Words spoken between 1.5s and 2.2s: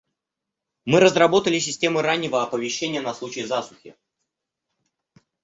системы